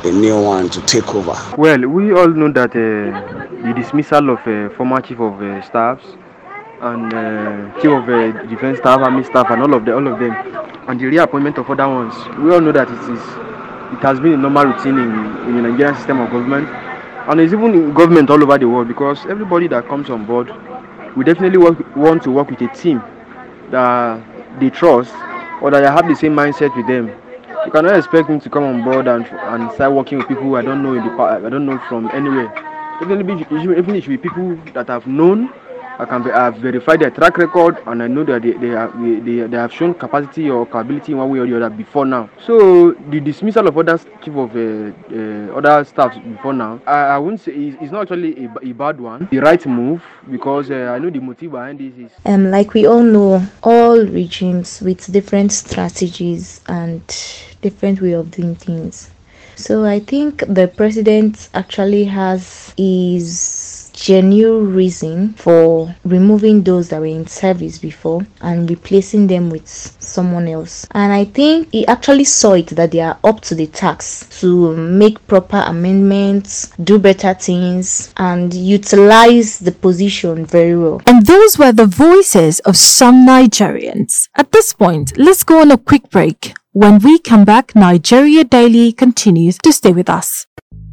a 0.03 0.11
new 0.11 0.41
one 0.41 0.67
to 0.67 0.81
take 0.81 1.13
over. 1.13 1.35
Well, 1.59 1.79
we 1.87 2.11
all 2.11 2.27
know 2.29 2.51
that 2.51 2.71
uh, 2.71 3.67
the 3.67 3.73
dismissal 3.75 4.31
of 4.31 4.39
uh, 4.47 4.75
former 4.75 5.01
chief 5.01 5.19
of 5.19 5.39
uh, 5.39 5.61
staffs 5.61 6.03
and 6.81 7.13
uh, 7.13 7.79
chief 7.79 7.91
of 7.91 8.09
uh, 8.09 8.31
defense 8.47 8.79
staff, 8.79 8.99
army 9.01 9.23
staff, 9.23 9.51
and 9.51 9.61
all 9.61 9.75
of 9.75 9.85
the, 9.85 9.93
all 9.93 10.07
of 10.07 10.17
them, 10.17 10.31
and 10.89 10.99
the 10.99 11.05
reappointment 11.05 11.59
of 11.59 11.69
other 11.69 11.87
ones. 11.87 12.15
We 12.39 12.51
all 12.51 12.61
know 12.61 12.71
that 12.71 12.89
it 12.89 12.99
is 13.13 13.21
it 13.93 14.01
has 14.01 14.19
been 14.19 14.33
a 14.33 14.37
normal 14.37 14.65
routine 14.65 14.97
in, 14.97 15.11
in 15.49 15.55
the 15.57 15.69
Nigerian 15.69 15.95
system 15.97 16.19
of 16.19 16.31
government, 16.31 16.67
and 17.29 17.39
it's 17.39 17.53
even 17.53 17.75
in 17.75 17.93
government 17.93 18.31
all 18.31 18.41
over 18.41 18.57
the 18.57 18.67
world 18.67 18.87
because 18.87 19.23
everybody 19.27 19.67
that 19.67 19.87
comes 19.87 20.09
on 20.09 20.25
board, 20.25 20.49
we 21.15 21.23
definitely 21.23 21.59
work, 21.59 21.95
want 21.95 22.23
to 22.23 22.31
work 22.31 22.49
with 22.49 22.61
a 22.61 22.67
team 22.75 23.03
that 23.69 24.34
they 24.59 24.69
trust 24.69 25.13
or 25.61 25.71
that 25.71 25.81
they 25.81 25.87
have 25.87 26.07
the 26.07 26.15
same 26.15 26.35
mindset 26.35 26.75
with 26.75 26.87
them. 26.87 27.07
You 27.65 27.71
cannot 27.71 27.95
expect 27.97 28.29
me 28.29 28.39
to 28.39 28.49
come 28.49 28.63
on 28.63 28.83
board 28.83 29.07
and 29.07 29.25
and 29.25 29.71
start 29.71 29.93
working 29.93 30.19
with 30.19 30.27
people 30.27 30.55
I 30.55 30.61
don't 30.61 30.83
know 30.83 30.93
in 30.93 31.03
the 31.05 31.23
I 31.23 31.49
don't 31.49 31.65
know 31.65 31.79
from 31.89 32.09
anywhere. 32.13 32.47
Definitely, 32.99 33.45
even 33.51 33.95
it 33.95 34.03
should 34.03 34.09
be 34.09 34.17
people 34.17 34.55
that 34.73 34.89
I've 34.89 35.07
known 35.07 35.51
I 35.97 36.05
can 36.05 36.23
be, 36.23 36.31
I 36.31 36.45
have 36.45 36.57
verified 36.57 36.99
their 36.99 37.11
track 37.11 37.37
record 37.37 37.81
and 37.85 38.03
I 38.03 38.07
know 38.07 38.23
that 38.25 38.41
they, 38.41 38.51
they, 38.53 38.69
have, 38.69 38.93
they, 38.99 39.47
they 39.47 39.57
have 39.57 39.71
shown 39.71 39.93
capacity 39.93 40.49
or 40.49 40.65
capability 40.65 41.13
in 41.13 41.17
one 41.19 41.29
way 41.29 41.39
or 41.39 41.47
the 41.47 41.55
other 41.55 41.69
before 41.69 42.05
now. 42.05 42.29
So 42.45 42.91
the 42.91 43.19
dismissal 43.19 43.67
of 43.67 43.77
other 43.77 43.97
chief 44.21 44.35
of 44.35 44.55
uh, 44.55 44.91
uh, 45.11 45.57
other 45.57 45.85
staffs 45.85 46.17
before 46.17 46.53
now, 46.53 46.81
I, 46.85 47.15
I 47.15 47.17
wouldn't 47.17 47.41
say 47.41 47.53
it's, 47.53 47.77
it's 47.81 47.91
not 47.91 48.03
actually 48.03 48.45
a, 48.45 48.69
a, 48.69 48.71
bad 48.73 48.99
one. 48.99 49.27
The 49.31 49.39
right 49.39 49.65
move 49.65 50.03
because 50.29 50.69
uh, 50.69 50.93
I 50.95 50.99
know 50.99 51.09
the 51.09 51.19
motive 51.19 51.51
behind 51.51 51.79
this 51.79 51.93
is. 51.97 52.11
Um, 52.25 52.51
like 52.51 52.73
we 52.73 52.85
all 52.85 53.03
know, 53.03 53.45
all 53.63 53.97
regimes 54.05 54.81
with 54.81 55.11
different 55.11 55.51
strategies 55.53 56.61
and 56.67 57.01
different 57.61 58.01
way 58.01 58.13
of 58.13 58.31
doing 58.31 58.55
things. 58.55 59.09
So 59.55 59.85
I 59.85 59.99
think 60.01 60.43
the 60.47 60.67
president 60.67 61.47
actually 61.53 62.03
has 62.05 62.73
his 62.77 63.74
genuine 63.95 64.73
reason 64.73 65.33
for 65.33 65.95
removing 66.03 66.63
those 66.63 66.89
that 66.89 66.99
were 66.99 67.05
in 67.05 67.25
service 67.25 67.77
before 67.77 68.25
and 68.41 68.69
replacing 68.69 69.27
them 69.27 69.49
with 69.49 69.67
someone 69.67 70.47
else. 70.47 70.85
And 70.91 71.13
I 71.13 71.25
think 71.25 71.71
he 71.71 71.87
actually 71.87 72.25
saw 72.25 72.53
it 72.53 72.67
that 72.67 72.91
they 72.91 72.99
are 72.99 73.17
up 73.23 73.41
to 73.41 73.55
the 73.55 73.67
task 73.67 74.39
to 74.41 74.75
make 74.75 75.25
proper 75.27 75.63
amendments, 75.65 76.71
do 76.83 76.99
better 76.99 77.33
things, 77.33 78.13
and 78.17 78.53
utilize 78.53 79.59
the 79.59 79.71
position 79.71 80.45
very 80.45 80.77
well. 80.77 81.01
And 81.07 81.25
those 81.25 81.57
were 81.57 81.71
the 81.71 81.87
voices 81.87 82.59
of 82.61 82.75
some 82.77 83.25
Nigerians. 83.25 84.27
At 84.35 84.51
this 84.51 84.73
point, 84.73 85.17
let's 85.17 85.43
go 85.43 85.61
on 85.61 85.71
a 85.71 85.77
quick 85.77 86.09
break. 86.09 86.53
When 86.73 86.99
we 86.99 87.19
come 87.19 87.45
back, 87.45 87.73
Nigeria 87.73 88.43
Daily 88.43 88.91
continues 88.91 89.57
to 89.59 89.71
stay 89.71 89.93
with 89.93 90.09
us. 90.09 90.45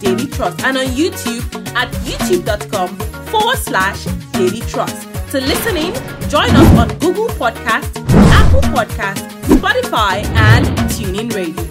daily 0.00 0.26
trust, 0.26 0.62
and 0.64 0.76
on 0.76 0.86
YouTube 0.86 1.44
at 1.74 1.88
youtube.com 2.04 2.96
forward 3.26 3.58
slash 3.58 4.04
daily 4.32 4.60
trust. 4.60 5.08
To 5.32 5.40
listen 5.40 5.76
in, 5.76 5.92
join 6.28 6.50
us 6.50 6.78
on 6.78 6.88
Google 6.98 7.28
Podcast, 7.28 7.90
Apple 8.32 8.62
Podcast, 8.72 9.28
Spotify, 9.42 10.24
and 10.36 10.66
TuneIn 10.90 11.34
Radio. 11.34 11.64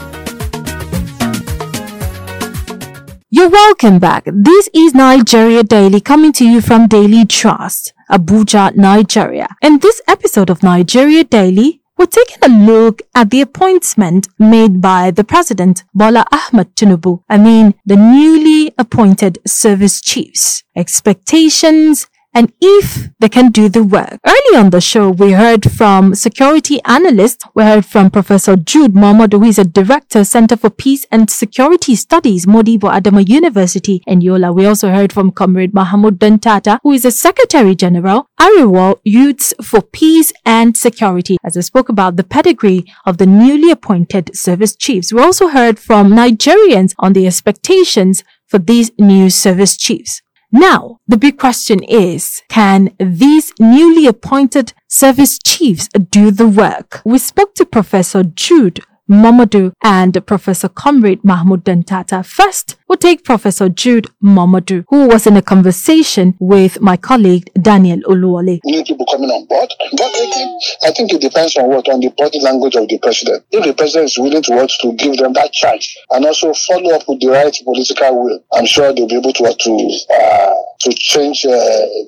You're 3.29 3.50
welcome 3.50 4.00
back. 4.00 4.24
This 4.25 4.69
is 4.74 4.93
Nigeria 4.93 5.63
Daily 5.63 6.00
coming 6.00 6.31
to 6.34 6.46
you 6.46 6.62
from 6.62 6.88
Daily 6.88 7.25
Trust, 7.25 7.93
Abuja, 8.10 8.75
Nigeria. 8.75 9.48
In 9.62 9.79
this 9.79 10.01
episode 10.07 10.50
of 10.50 10.63
Nigeria 10.63 11.24
Daily, 11.24 11.81
we're 11.97 12.05
taking 12.05 12.37
a 12.43 12.49
look 12.49 13.01
at 13.15 13.29
the 13.31 13.41
appointment 13.41 14.27
made 14.37 14.81
by 14.81 15.11
the 15.11 15.23
President 15.23 15.83
Bola 15.93 16.25
Ahmed 16.31 16.75
Tinubu. 16.75 17.23
I 17.27 17.37
mean, 17.37 17.73
the 17.85 17.95
newly 17.95 18.73
appointed 18.77 19.39
service 19.45 19.99
chiefs. 20.01 20.63
Expectations 20.75 22.07
and 22.38 22.53
if 22.62 23.10
they 23.20 23.27
can 23.29 23.50
do 23.50 23.67
the 23.67 23.84
work. 23.84 24.20
Early 24.24 24.56
on 24.62 24.70
the 24.70 24.79
show, 24.79 25.10
we 25.10 25.32
heard 25.32 25.72
from 25.72 26.13
security 26.13 26.79
analysts. 26.86 27.44
We 27.56 27.63
heard 27.63 27.84
from 27.84 28.12
Professor 28.12 28.56
Jude 28.56 28.94
Mohammed, 28.94 29.34
who 29.34 29.44
is 29.44 29.58
a 29.58 29.63
director, 29.65 30.24
Center 30.24 30.56
for 30.56 30.70
Peace 30.70 31.03
and 31.12 31.32
Security 31.32 31.96
Studies, 31.96 32.46
Modibo 32.46 32.91
Adama 32.98 33.27
University 33.27 34.03
in 34.06 34.22
Yola. 34.22 34.53
We 34.53 34.67
also 34.67 34.89
heard 34.89 35.12
from 35.12 35.32
Comrade 35.32 35.74
Mahmoud 35.74 36.20
Dantata, 36.20 36.77
who 36.84 36.91
is 36.91 37.06
a 37.06 37.12
Secretary 37.12 37.74
General, 37.74 38.29
Arewa 38.39 39.00
Youths 39.03 39.56
for 39.63 39.82
Peace 39.82 40.32
and 40.46 40.77
Security, 40.77 41.38
as 41.44 41.58
I 41.58 41.62
spoke 41.62 41.89
about 41.89 42.17
the 42.17 42.24
pedigree 42.24 42.86
of 43.08 43.17
the 43.17 43.25
newly 43.25 43.72
appointed 43.72 44.38
service 44.38 44.75
chiefs. 44.75 45.12
We 45.12 45.24
also 45.24 45.48
heard 45.48 45.79
from 45.79 46.12
Nigerians 46.12 46.94
on 47.00 47.13
the 47.13 47.25
expectations 47.25 48.24
for 48.46 48.60
these 48.60 48.91
new 49.00 49.32
service 49.32 49.75
chiefs. 49.75 50.22
Now, 50.51 50.99
the 51.07 51.17
big 51.17 51.37
question 51.37 51.83
is, 51.83 52.41
can 52.47 52.95
these 52.99 53.51
newly 53.59 54.07
appointed 54.07 54.73
service 54.87 55.37
chiefs 55.45 55.89
do 55.89 56.31
the 56.31 56.47
work? 56.47 57.01
We 57.03 57.17
spoke 57.17 57.53
to 57.55 57.65
Professor 57.65 58.23
Jude 58.23 58.79
Momodu 59.09 59.73
and 59.83 60.25
Professor 60.25 60.69
Comrade 60.69 61.23
Mahmoud 61.23 61.65
Dantata. 61.65 62.25
First, 62.25 62.76
we'll 62.88 62.98
take 62.98 63.24
Professor 63.24 63.70
Jude 63.70 64.08
Momodu, 64.24 64.86
who 64.89 65.08
was 65.08 65.27
in 65.27 65.38
a 65.38 65.41
conversation 65.41 66.36
with 66.39 66.82
my 66.82 66.98
colleague 66.98 67.50
Daniel 67.62 68.00
Uluwale. 68.08 68.60
New 68.65 68.84
people 68.84 69.06
coming 69.12 69.29
on 69.29 69.46
board. 69.46 69.70
But 69.91 70.12
I 70.84 70.91
think 70.91 71.13
it 71.13 71.22
depends 71.22 71.56
on 71.58 71.67
what, 71.70 71.88
on 71.89 72.00
the 72.00 72.10
body 72.17 72.39
language 72.41 72.75
of 72.75 72.88
the 72.88 72.98
president. 73.00 73.46
If 73.51 73.63
the 73.65 73.74
president 73.74 74.12
is 74.12 74.17
willing 74.17 74.44
to 74.44 74.51
work 74.56 74.70
to 74.82 74.94
give 74.94 75.17
them 75.17 75.34
that 75.34 75.51
charge 75.53 75.98
and 76.12 76.25
also 76.25 76.53
follow 76.53 76.94
up 76.96 77.03
with 77.08 77.20
the 77.20 77.27
right 77.27 77.56
political 77.63 78.24
will, 78.24 78.39
I'm 78.53 78.65
sure 78.65 78.94
they'll 78.94 79.08
be 79.08 79.15
able 79.17 79.34
to 79.34 79.44
work 79.44 79.58
to 79.60 79.72
uh, 80.13 80.53
to 80.79 80.94
change 80.94 81.46
uh, 81.46 81.50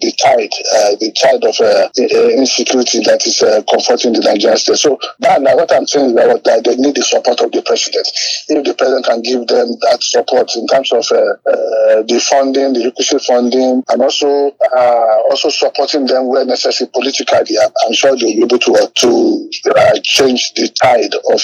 the 0.02 0.14
tide, 0.22 0.54
uh, 0.78 0.94
the 1.02 1.10
tide 1.18 1.42
of 1.44 1.58
uh, 1.60 1.90
insecurity 2.38 3.02
that 3.02 3.26
is 3.26 3.42
uh, 3.42 3.62
confronting 3.70 4.14
the 4.14 4.22
Nigerian 4.22 4.58
state. 4.58 4.78
So 4.78 5.00
now 5.20 5.40
what 5.56 5.72
I'm 5.74 5.88
saying 5.88 6.14
is 6.14 6.16
that, 6.16 6.44
that 6.46 6.64
they 6.64 6.76
need 6.76 6.96
the 6.96 7.04
support 7.04 7.42
of 7.42 7.52
the 7.52 7.64
president. 7.66 8.08
If 8.48 8.64
the 8.66 8.74
president 8.78 9.06
can 9.06 9.22
give 9.22 9.48
them 9.48 9.74
that 9.90 10.04
support 10.04 10.54
in 10.56 10.68
terms 10.70 10.92
of 10.92 11.06
uh, 11.12 11.16
uh, 11.18 12.04
the 12.08 12.20
funding, 12.30 12.74
the 12.74 12.86
requisite 12.86 13.22
funding, 13.24 13.84
and 13.90 14.02
also 14.02 14.52
also 15.30 15.50
supporting 15.50 16.06
them 16.06 16.28
where 16.28 16.46
necessary 16.46 16.90
politically, 16.94 17.58
I'm 17.86 17.94
sure 17.94 18.16
they'll 18.16 18.36
be 18.36 18.44
able 18.44 18.60
to 18.60 18.92
to 18.96 20.02
change 20.04 20.54
the 20.56 20.68
tide 20.82 21.14
of 21.34 21.42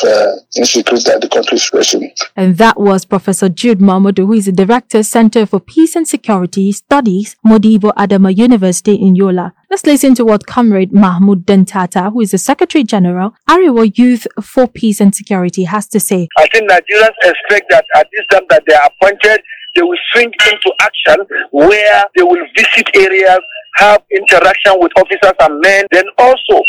insecurity 0.56 1.10
that 1.12 1.22
the 1.22 1.30
country 1.30 1.58
is 1.58 1.66
facing. 1.66 2.12
And 2.36 2.58
that 2.58 2.80
was 2.80 3.06
Professor 3.06 3.50
Jude 3.50 3.82
Mahmoud, 3.82 4.18
who 4.18 4.34
is 4.34 4.46
the 4.46 4.52
director, 4.52 5.04
Center 5.04 5.46
for 5.46 5.60
Peace 5.60 5.96
and 5.96 6.08
Security 6.08 6.72
Studies 6.72 7.36
Modibo 7.46 7.92
Adama 7.96 8.36
University 8.36 8.96
in 8.96 9.16
Yola. 9.16 9.54
Let's 9.70 9.86
listen 9.86 10.14
to 10.16 10.26
what 10.26 10.46
Comrade 10.46 10.94
Mahmoud 10.94 11.46
Dantata, 11.46 12.14
who 12.14 12.22
is 12.22 12.32
the 12.32 12.38
Secretary 12.38 12.84
General, 12.84 13.36
Arewa 13.50 13.92
Youth 13.98 14.28
for 14.42 14.68
Peace 14.68 15.02
and 15.02 15.14
Security, 15.14 15.64
has 15.64 15.88
to 15.88 16.00
say. 16.00 16.28
I 16.38 16.48
think 16.54 16.70
Nigerians 16.70 17.16
expect 17.24 17.72
that 17.72 17.84
at 17.96 18.08
this 18.14 18.26
time 18.32 18.44
that 18.50 18.64
they 18.68 18.76
are 18.76 18.90
appointed, 19.02 19.42
they 19.76 19.82
will 19.82 19.98
swing 20.14 20.32
into 20.48 20.72
action 20.82 21.18
where 21.52 22.04
they 22.16 22.22
will 22.22 22.46
visit 22.56 22.88
areas, 22.96 23.40
have 23.78 24.04
interaction 24.12 24.74
with 24.80 24.92
officers 24.98 25.34
and 25.42 25.60
men, 25.62 25.86
then 25.92 26.06
also 26.20 26.62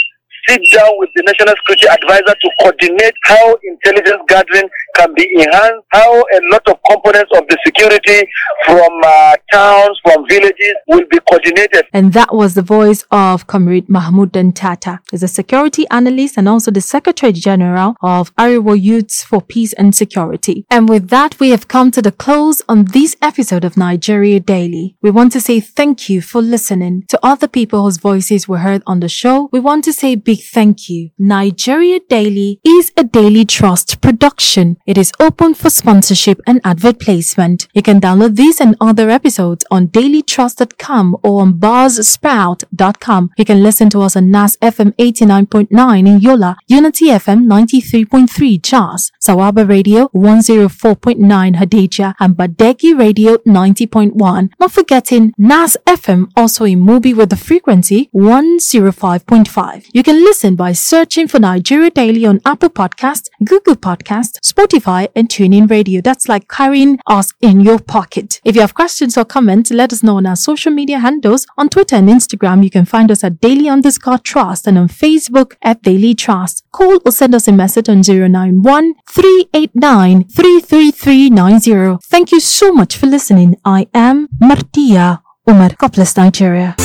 sit 0.49 0.61
down 0.73 0.91
with 0.99 1.11
the 1.15 1.23
National 1.27 1.55
Security 1.57 1.89
Advisor 1.89 2.35
to 2.35 2.51
coordinate 2.61 3.15
how 3.25 3.57
intelligence 3.63 4.23
gathering 4.29 4.69
can 4.97 5.13
be 5.15 5.29
enhanced, 5.35 5.87
how 5.91 6.11
a 6.21 6.41
lot 6.53 6.63
of 6.69 6.77
components 6.91 7.31
of 7.37 7.45
the 7.49 7.59
security 7.65 8.29
from 8.65 8.91
uh, 9.05 9.35
towns, 9.53 9.99
from 10.05 10.27
villages 10.29 10.75
will 10.89 11.05
be 11.11 11.19
coordinated. 11.31 11.85
And 11.93 12.13
that 12.13 12.35
was 12.35 12.55
the 12.55 12.63
voice 12.63 13.05
of 13.11 13.47
Comrade 13.47 13.89
Mahmoud 13.89 14.33
Dantata. 14.33 15.01
He's 15.11 15.23
a 15.23 15.29
security 15.29 15.87
analyst 15.91 16.37
and 16.37 16.49
also 16.49 16.71
the 16.71 16.81
Secretary 16.81 17.33
General 17.33 17.95
of 18.03 18.35
Arewa 18.37 18.81
Youths 18.81 19.23
for 19.23 19.41
Peace 19.41 19.73
and 19.75 19.95
Security. 19.95 20.65
And 20.71 20.89
with 20.89 21.09
that, 21.09 21.39
we 21.39 21.51
have 21.51 21.69
come 21.69 21.91
to 21.93 22.03
the 22.03 22.13
close 22.13 22.63
on 22.69 22.87
this 22.87 23.17
episode 23.23 23.65
of 23.65 23.77
Nigeria 23.77 24.41
Daily. 24.41 24.97
We 25.03 25.11
want 25.11 25.33
to 25.33 25.41
say 25.41 25.61
thank 25.61 26.09
you 26.09 26.21
for 26.21 26.41
listening. 26.43 27.05
To 27.09 27.19
other 27.23 27.49
people 27.49 27.85
whose 27.85 27.99
voices 27.99 28.49
were 28.49 28.59
heard 28.59 28.83
on 28.87 29.01
the 29.01 29.09
show, 29.09 29.49
we 29.53 29.61
want 29.61 29.85
to 29.85 29.93
say 29.93 30.15
big 30.15 30.41
thank 30.41 30.89
you. 30.89 31.11
Nigeria 31.19 32.01
Daily 32.09 32.61
is 32.65 32.93
a 32.97 33.05
Daily 33.05 33.45
Trust 33.45 34.01
production. 34.01 34.77
It 34.87 34.97
is 34.97 35.11
open 35.19 35.55
for 35.55 35.69
sponsorship 35.69 36.41
and 36.47 36.61
advert 36.63 37.01
placement. 37.01 37.67
You 37.75 37.83
can 37.83 38.01
download 38.01 38.37
these 38.37 38.61
and 38.61 38.77
other 38.81 39.11
episodes 39.11 39.65
on 39.69 39.89
dailytrust.com 39.89 41.17
or 41.25 41.43
on 41.43 41.55
buzzsprout.com. 41.55 43.31
You 43.37 43.45
can 43.45 43.65
listen 43.65 43.91
to 43.91 44.01
us 44.03 44.15
on 44.15 44.31
NAS 44.31 44.57
FM 44.59 44.95
89.9 44.95 46.07
in 46.07 46.21
Yola, 46.21 46.57
Unity 46.69 47.07
FM 47.07 47.47
93.3 47.47 48.63
Jos, 48.63 49.11
Sawaba 49.21 49.69
Radio 49.69 50.07
104.9 50.15 51.57
Hadejia, 51.57 52.15
and 52.21 52.37
Badeggi 52.37 52.97
Radio 52.97 53.39
90.1. 53.39 54.51
Not 54.61 54.71
forgetting 54.71 55.35
NAS 55.37 55.77
FM 55.87 56.31
also 56.37 56.65
in 56.65 56.79
Mubi 56.87 57.13
with 57.13 57.31
the 57.31 57.37
frequency 57.37 58.09
105.5. 58.15 59.87
You 59.93 60.03
can 60.05 60.23
listen 60.23 60.55
by 60.55 60.73
searching 60.73 61.27
for 61.27 61.41
Nigeria 61.41 61.91
Daily 61.91 62.25
on 62.25 62.41
Apple 62.45 62.71
Podcast, 62.71 63.31
Google 63.45 63.75
Podcast, 63.75 64.39
Spotify, 64.77 65.09
and 65.15 65.29
TuneIn 65.29 65.71
Radio. 65.71 66.01
That's 66.01 66.29
like 66.29 66.49
carrying 66.49 66.99
us 67.07 67.33
in 67.41 67.61
your 67.61 67.79
pocket. 67.79 68.41
If 68.45 68.55
you 68.55 68.61
have 68.61 68.75
questions 68.75 69.17
or 69.17 69.25
comments, 69.25 69.71
let 69.71 69.93
us 69.93 70.03
know 70.03 70.17
on 70.17 70.27
our 70.27 70.37
social 70.37 70.73
media 70.73 70.99
handles. 70.99 71.47
On 71.57 71.69
Twitter 71.69 71.97
and 71.97 72.09
Instagram, 72.09 72.63
you 72.65 72.71
can 72.71 72.85
find 72.85 73.11
us 73.11 73.25
at 73.25 73.41
daily 73.41 73.69
underscore 73.69 74.19
trust 74.19 74.67
and 74.67 74.79
on 74.79 74.89
Facebook 74.89 75.55
at 75.63 75.83
Daily 75.83 76.15
Trust. 76.15 76.65
Call 76.73 77.01
or 77.05 77.13
send 77.13 77.35
us 77.35 77.49
a 77.49 77.53
message 77.53 77.89
on 77.89 78.03
091 78.03 78.95
389 79.09 80.25
33390. 80.25 81.99
Thank 82.05 82.33
you 82.33 82.41
so 82.41 82.73
much 82.73 82.97
for 82.97 83.07
listening. 83.07 83.57
I 83.65 83.89
am 83.95 84.29
Martia 84.41 85.23
Umar. 85.49 85.71
God 85.79 85.93
bless 85.93 86.17
Nigeria. 86.17 86.77